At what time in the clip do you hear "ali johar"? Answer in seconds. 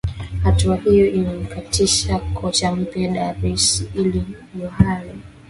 3.97-5.03